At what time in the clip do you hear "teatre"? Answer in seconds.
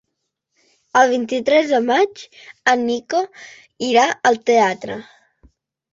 4.51-4.97